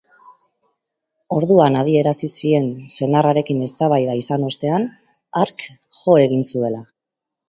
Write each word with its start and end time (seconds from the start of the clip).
Orduan 1.39 1.75
adierazi 1.81 2.29
zien 2.35 2.69
senarrarekin 2.95 3.59
eztabaida 3.65 4.15
izan 4.21 4.47
ostean, 4.47 4.87
hark 5.43 5.61
jo 5.99 6.17
egin 6.23 6.43
zuela. 6.49 6.81